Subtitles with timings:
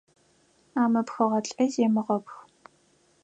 [0.81, 2.35] Амыпхыгъэ лӏы земыгъэпх.